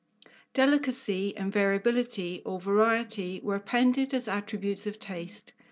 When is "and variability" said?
1.37-2.41